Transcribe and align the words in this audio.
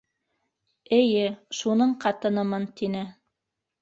Эйе, 0.99 1.27
шуның 1.59 1.93
ҡатынымын 2.07 2.67
тине. 2.83 3.05